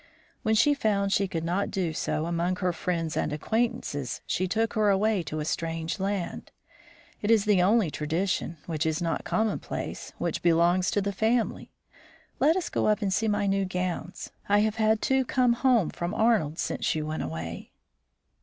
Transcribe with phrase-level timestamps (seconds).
[0.41, 4.73] When she found she could not do so among her friends and acquaintances, she took
[4.73, 6.49] her away to a strange land.
[7.21, 11.69] It is the only tradition, which is not commonplace, which belongs to the family.
[12.39, 14.31] Let us go up and see my new gowns.
[14.49, 17.69] I have had two come home from Arnold's since you went away."